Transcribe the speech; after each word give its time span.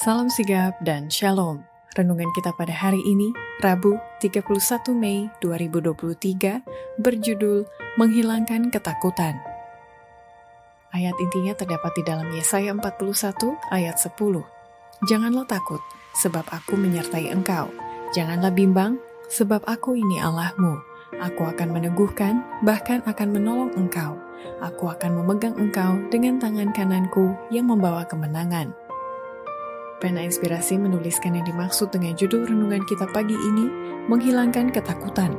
Salam 0.00 0.32
sigap 0.32 0.80
dan 0.80 1.12
shalom. 1.12 1.60
Renungan 1.92 2.32
kita 2.32 2.56
pada 2.56 2.72
hari 2.72 3.04
ini, 3.04 3.36
Rabu 3.60 4.00
31 4.24 4.96
Mei 4.96 5.28
2023, 5.44 6.64
berjudul 7.04 7.68
Menghilangkan 8.00 8.72
Ketakutan. 8.72 9.36
Ayat 10.96 11.12
intinya 11.20 11.52
terdapat 11.52 11.92
di 11.92 12.02
dalam 12.08 12.32
Yesaya 12.32 12.72
41 12.72 13.60
ayat 13.68 14.00
10. 14.00 14.40
Janganlah 15.04 15.44
takut, 15.44 15.84
sebab 16.16 16.48
aku 16.48 16.80
menyertai 16.80 17.28
engkau. 17.28 17.68
Janganlah 18.16 18.56
bimbang, 18.56 18.96
sebab 19.28 19.60
aku 19.68 20.00
ini 20.00 20.16
Allahmu. 20.16 20.80
Aku 21.20 21.44
akan 21.44 21.76
meneguhkan, 21.76 22.40
bahkan 22.64 23.04
akan 23.04 23.36
menolong 23.36 23.76
engkau. 23.76 24.16
Aku 24.64 24.88
akan 24.88 25.20
memegang 25.20 25.60
engkau 25.60 26.00
dengan 26.08 26.40
tangan 26.40 26.72
kananku 26.72 27.36
yang 27.52 27.68
membawa 27.68 28.08
kemenangan. 28.08 28.72
Pena 30.00 30.24
Inspirasi 30.24 30.80
menuliskan 30.80 31.36
yang 31.36 31.44
dimaksud 31.44 31.92
dengan 31.92 32.16
judul 32.16 32.48
renungan 32.48 32.80
kita 32.88 33.04
pagi 33.12 33.36
ini, 33.36 33.68
menghilangkan 34.08 34.72
ketakutan, 34.72 35.36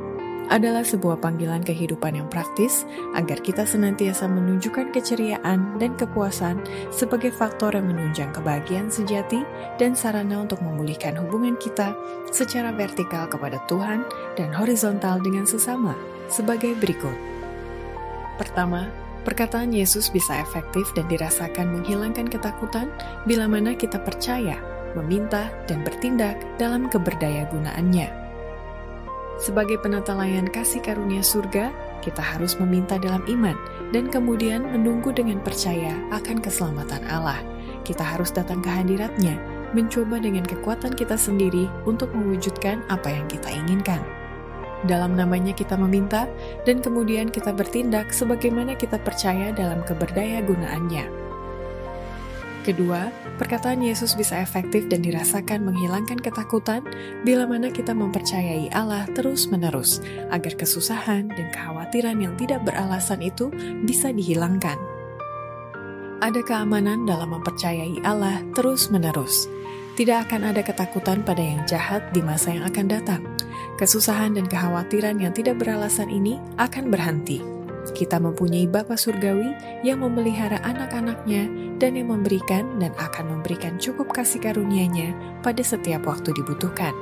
adalah 0.54 0.86
sebuah 0.86 1.18
panggilan 1.18 1.66
kehidupan 1.66 2.18
yang 2.18 2.30
praktis 2.30 2.86
agar 3.18 3.42
kita 3.42 3.66
senantiasa 3.66 4.30
menunjukkan 4.30 4.94
keceriaan 4.94 5.82
dan 5.82 5.98
kepuasan 5.98 6.62
sebagai 6.94 7.34
faktor 7.34 7.74
yang 7.74 7.90
menunjang 7.90 8.30
kebahagiaan 8.30 8.86
sejati 8.86 9.42
dan 9.82 9.98
sarana 9.98 10.46
untuk 10.46 10.62
memulihkan 10.62 11.18
hubungan 11.18 11.58
kita 11.58 11.94
secara 12.30 12.70
vertikal 12.70 13.26
kepada 13.26 13.58
Tuhan 13.66 14.06
dan 14.38 14.54
horizontal 14.54 15.18
dengan 15.18 15.42
sesama 15.42 15.94
sebagai 16.30 16.78
berikut. 16.78 17.14
Pertama, 18.38 18.88
Perkataan 19.22 19.70
Yesus 19.70 20.10
bisa 20.10 20.42
efektif 20.42 20.90
dan 20.98 21.06
dirasakan 21.06 21.70
menghilangkan 21.78 22.26
ketakutan 22.26 22.90
bila 23.22 23.46
mana 23.46 23.70
kita 23.70 24.02
percaya, 24.02 24.58
meminta, 24.98 25.54
dan 25.70 25.86
bertindak 25.86 26.42
dalam 26.58 26.90
keberdaya 26.90 27.46
gunaannya. 27.54 28.10
Sebagai 29.38 29.78
penata 29.78 30.14
layan 30.14 30.46
kasih 30.50 30.82
karunia 30.82 31.22
surga, 31.22 31.70
kita 32.02 32.22
harus 32.22 32.58
meminta 32.58 32.98
dalam 32.98 33.22
iman 33.30 33.54
dan 33.94 34.10
kemudian 34.10 34.66
menunggu 34.66 35.14
dengan 35.14 35.38
percaya 35.38 35.94
akan 36.10 36.42
keselamatan 36.42 37.02
Allah. 37.06 37.38
Kita 37.86 38.02
harus 38.02 38.30
datang 38.34 38.62
ke 38.62 38.70
hadiratnya, 38.70 39.38
mencoba 39.74 40.18
dengan 40.18 40.46
kekuatan 40.46 40.94
kita 40.98 41.14
sendiri 41.14 41.70
untuk 41.86 42.10
mewujudkan 42.14 42.82
apa 42.90 43.10
yang 43.10 43.26
kita 43.26 43.50
inginkan. 43.50 44.02
Dalam 44.82 45.14
namanya 45.14 45.54
kita 45.54 45.78
meminta, 45.78 46.26
dan 46.66 46.82
kemudian 46.82 47.30
kita 47.30 47.54
bertindak 47.54 48.10
sebagaimana 48.10 48.74
kita 48.74 48.98
percaya 48.98 49.54
dalam 49.54 49.86
keberdaya 49.86 50.42
gunaannya. 50.42 51.06
Kedua, 52.62 53.10
perkataan 53.42 53.82
Yesus 53.82 54.14
bisa 54.14 54.38
efektif 54.38 54.86
dan 54.86 55.02
dirasakan 55.02 55.66
menghilangkan 55.66 56.22
ketakutan 56.22 56.86
bila 57.26 57.42
mana 57.42 57.74
kita 57.74 57.90
mempercayai 57.90 58.70
Allah 58.70 59.02
terus-menerus, 59.18 59.98
agar 60.30 60.54
kesusahan 60.54 61.26
dan 61.26 61.46
kekhawatiran 61.50 62.22
yang 62.22 62.38
tidak 62.38 62.62
beralasan 62.62 63.18
itu 63.18 63.50
bisa 63.82 64.14
dihilangkan. 64.14 64.78
Ada 66.22 66.38
keamanan 66.46 67.02
dalam 67.02 67.34
mempercayai 67.34 67.98
Allah 68.06 68.46
terus-menerus. 68.54 69.50
Tidak 69.92 70.18
akan 70.28 70.54
ada 70.54 70.64
ketakutan 70.64 71.20
pada 71.20 71.40
yang 71.44 71.62
jahat 71.68 72.00
di 72.16 72.24
masa 72.24 72.56
yang 72.56 72.64
akan 72.64 72.86
datang 72.88 73.22
Kesusahan 73.82 74.38
dan 74.38 74.46
kekhawatiran 74.46 75.18
yang 75.18 75.34
tidak 75.34 75.58
beralasan 75.58 76.06
ini 76.06 76.36
akan 76.60 76.92
berhenti. 76.92 77.42
Kita 77.98 78.20
mempunyai 78.22 78.70
Bapa 78.70 78.94
Surgawi 78.94 79.82
yang 79.82 80.06
memelihara 80.06 80.62
anak-anaknya 80.62 81.50
dan 81.82 81.98
yang 81.98 82.14
memberikan 82.14 82.78
dan 82.78 82.94
akan 82.94 83.34
memberikan 83.34 83.80
cukup 83.82 84.14
kasih 84.14 84.38
karunia-Nya 84.38 85.16
pada 85.42 85.66
setiap 85.66 86.06
waktu 86.06 86.30
dibutuhkan. 86.30 86.94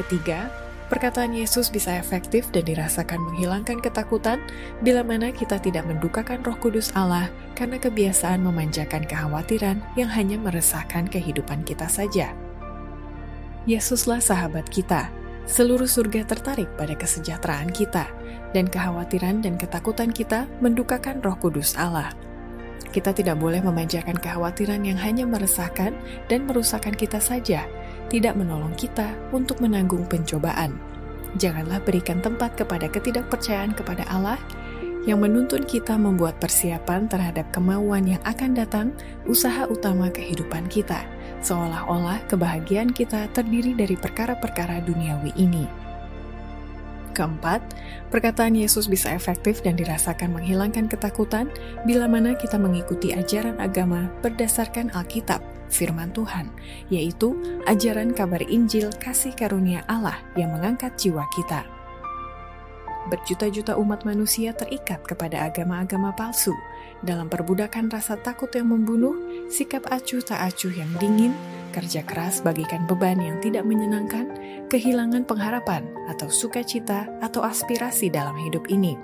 Ketiga, 0.00 0.48
perkataan 0.88 1.36
Yesus 1.36 1.68
bisa 1.68 1.94
efektif 1.94 2.48
dan 2.50 2.64
dirasakan 2.64 3.20
menghilangkan 3.32 3.78
ketakutan 3.80 4.42
bila 4.82 5.04
mana 5.04 5.30
kita 5.30 5.60
tidak 5.60 5.86
mendukakan 5.86 6.42
roh 6.42 6.56
kudus 6.56 6.90
Allah 6.96 7.28
karena 7.54 7.76
kebiasaan 7.76 8.42
memanjakan 8.42 9.04
kekhawatiran 9.04 9.78
yang 9.94 10.10
hanya 10.10 10.40
meresahkan 10.40 11.06
kehidupan 11.06 11.62
kita 11.62 11.86
saja. 11.86 12.32
Yesuslah 13.68 14.24
sahabat 14.24 14.64
kita, 14.72 15.12
Seluruh 15.48 15.88
surga 15.88 16.28
tertarik 16.28 16.68
pada 16.76 16.92
kesejahteraan 16.92 17.72
kita, 17.72 18.04
dan 18.52 18.68
kekhawatiran 18.68 19.40
dan 19.40 19.56
ketakutan 19.56 20.12
kita 20.12 20.44
mendukakan 20.60 21.24
roh 21.24 21.32
kudus 21.40 21.72
Allah. 21.80 22.12
Kita 22.92 23.16
tidak 23.16 23.40
boleh 23.40 23.64
memanjakan 23.64 24.20
kekhawatiran 24.20 24.84
yang 24.84 25.00
hanya 25.00 25.24
meresahkan 25.24 25.96
dan 26.28 26.44
merusakkan 26.44 26.92
kita 26.92 27.16
saja, 27.16 27.64
tidak 28.12 28.36
menolong 28.36 28.76
kita 28.76 29.08
untuk 29.32 29.64
menanggung 29.64 30.04
pencobaan. 30.04 30.76
Janganlah 31.36 31.84
berikan 31.84 32.24
tempat 32.24 32.56
kepada 32.56 32.88
ketidakpercayaan 32.88 33.76
kepada 33.76 34.08
Allah 34.08 34.40
yang 35.04 35.20
menuntun 35.20 35.64
kita 35.68 36.00
membuat 36.00 36.40
persiapan 36.40 37.08
terhadap 37.08 37.48
kemauan 37.52 38.08
yang 38.08 38.22
akan 38.24 38.56
datang, 38.56 38.96
usaha 39.28 39.68
utama 39.68 40.08
kehidupan 40.08 40.68
kita 40.72 41.04
seolah-olah 41.42 42.26
kebahagiaan 42.26 42.90
kita 42.90 43.30
terdiri 43.30 43.74
dari 43.74 43.94
perkara-perkara 43.94 44.82
duniawi 44.82 45.32
ini. 45.38 45.87
Keempat, 47.18 47.58
perkataan 48.14 48.54
Yesus 48.54 48.86
bisa 48.86 49.10
efektif 49.10 49.58
dan 49.66 49.74
dirasakan 49.74 50.38
menghilangkan 50.38 50.86
ketakutan 50.86 51.50
bila 51.82 52.06
mana 52.06 52.38
kita 52.38 52.54
mengikuti 52.54 53.10
ajaran 53.10 53.58
agama 53.58 54.06
berdasarkan 54.22 54.94
Alkitab, 54.94 55.42
firman 55.66 56.14
Tuhan, 56.14 56.46
yaitu 56.94 57.34
ajaran 57.66 58.14
kabar 58.14 58.38
Injil 58.46 58.94
kasih 59.02 59.34
karunia 59.34 59.82
Allah 59.90 60.14
yang 60.38 60.54
mengangkat 60.54 60.94
jiwa 60.94 61.26
kita. 61.34 61.66
Berjuta-juta 63.10 63.74
umat 63.82 64.06
manusia 64.06 64.54
terikat 64.54 65.02
kepada 65.02 65.42
agama-agama 65.42 66.14
palsu 66.14 66.54
dalam 67.02 67.26
perbudakan 67.26 67.90
rasa 67.90 68.14
takut 68.14 68.52
yang 68.54 68.70
membunuh 68.70 69.18
sikap 69.50 69.90
acuh 69.90 70.22
tak 70.22 70.38
acuh 70.54 70.70
yang 70.70 70.92
dingin, 71.02 71.34
kerja 71.70 72.02
keras 72.02 72.40
bagikan 72.42 72.88
beban 72.88 73.20
yang 73.20 73.38
tidak 73.38 73.62
menyenangkan, 73.64 74.28
kehilangan 74.72 75.24
pengharapan 75.24 75.86
atau 76.10 76.26
sukacita 76.28 77.08
atau 77.20 77.44
aspirasi 77.44 78.10
dalam 78.10 78.34
hidup 78.36 78.66
ini, 78.72 78.98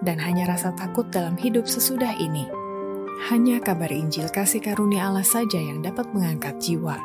dan 0.00 0.16
hanya 0.22 0.48
rasa 0.50 0.72
takut 0.74 1.10
dalam 1.12 1.36
hidup 1.36 1.66
sesudah 1.68 2.14
ini. 2.18 2.46
Hanya 3.30 3.62
kabar 3.62 3.92
Injil 3.94 4.26
kasih 4.32 4.58
karunia 4.58 5.06
Allah 5.06 5.24
saja 5.24 5.60
yang 5.60 5.80
dapat 5.84 6.10
mengangkat 6.10 6.58
jiwa. 6.58 6.98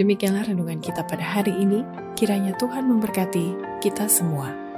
Demikianlah 0.00 0.48
renungan 0.48 0.80
kita 0.80 1.04
pada 1.04 1.20
hari 1.20 1.52
ini. 1.52 1.84
Kiranya 2.16 2.56
Tuhan 2.56 2.88
memberkati 2.88 3.78
kita 3.84 4.08
semua. 4.08 4.69